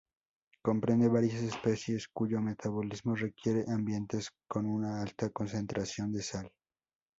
[0.63, 6.51] Comprende varias especies cuyo metabolismo requiere ambientes con una alta concentración de sal.